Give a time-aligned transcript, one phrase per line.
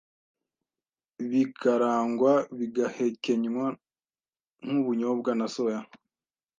[1.29, 3.67] bikarangwa bigahekenywa
[4.67, 5.79] nk’ubunyobwa na soya.